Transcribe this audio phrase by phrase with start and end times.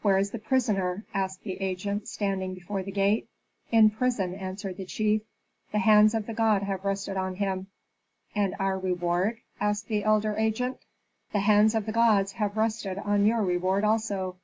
[0.00, 3.28] "Where is the prisoner?" asked the agents standing before the gate.
[3.70, 5.20] "In prison," answered the chief;
[5.72, 7.66] "the hands of the gods have rested on him."
[8.34, 10.78] "And our reward?" asked the elder agent.
[11.32, 14.38] "The hands of the gods have rested on your reward also.